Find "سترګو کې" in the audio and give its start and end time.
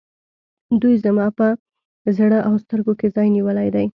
2.63-3.07